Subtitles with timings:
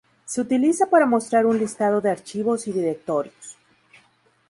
[0.25, 3.55] Se utiliza para mostrar un listado de archivos y directorios.